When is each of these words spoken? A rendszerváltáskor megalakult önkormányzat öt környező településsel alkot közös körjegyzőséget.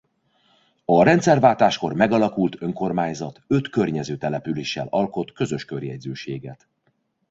A 0.85 1.03
rendszerváltáskor 1.03 1.93
megalakult 1.93 2.61
önkormányzat 2.61 3.41
öt 3.47 3.69
környező 3.69 4.17
településsel 4.17 4.87
alkot 4.89 5.31
közös 5.31 5.65
körjegyzőséget. 5.65 6.67